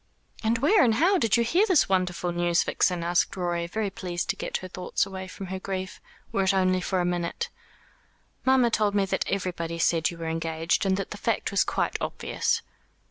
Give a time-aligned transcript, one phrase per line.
[0.43, 4.31] "And where and how did you hear this wonderful news, Vixen?" asked Rorie, very pleased
[4.31, 7.49] to get her thoughts away from her grief, were it only for a minute.
[8.43, 11.97] "Mamma told me that everybody said you were engaged, and that the fact was quite
[12.01, 12.63] obvious."